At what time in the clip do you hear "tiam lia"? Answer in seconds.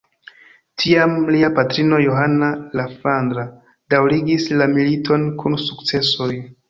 0.83-1.49